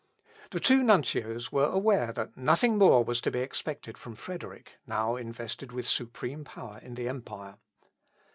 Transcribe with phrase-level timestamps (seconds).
[0.49, 5.15] The two nuncios were aware that nothing more was to be expected from Frederick, now
[5.15, 7.57] invested with supreme power in the empire.